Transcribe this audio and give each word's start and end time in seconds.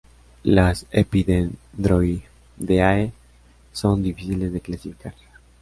Las 0.41 0.87
Epidendroideae 0.89 3.13
son 3.71 4.01
difíciles 4.01 4.51
de 4.51 4.59
clasificar. 4.59 5.13